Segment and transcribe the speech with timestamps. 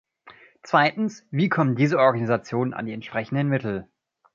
[0.63, 3.87] Zweitens, wie kommen diese Organisationen an die entsprechenden Mittel?